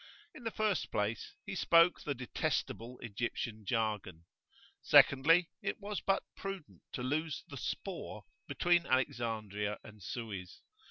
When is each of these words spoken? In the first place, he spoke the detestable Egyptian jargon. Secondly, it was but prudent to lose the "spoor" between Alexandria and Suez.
In 0.33 0.43
the 0.45 0.49
first 0.49 0.89
place, 0.89 1.35
he 1.45 1.53
spoke 1.53 2.01
the 2.01 2.15
detestable 2.15 2.97
Egyptian 3.03 3.65
jargon. 3.65 4.25
Secondly, 4.81 5.51
it 5.61 5.79
was 5.79 6.01
but 6.01 6.23
prudent 6.35 6.81
to 6.93 7.03
lose 7.03 7.43
the 7.49 7.57
"spoor" 7.57 8.23
between 8.47 8.87
Alexandria 8.87 9.77
and 9.83 10.01
Suez. 10.01 10.61